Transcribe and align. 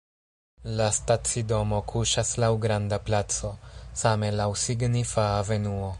La 0.79 0.85
stacidomo 0.99 1.81
kuŝas 1.91 2.31
laŭ 2.45 2.51
granda 2.65 3.01
placo, 3.11 3.53
same 4.05 4.33
laŭ 4.41 4.49
signifa 4.67 5.31
avenuo. 5.45 5.89